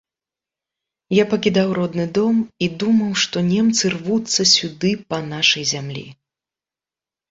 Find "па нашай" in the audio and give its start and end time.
5.13-5.73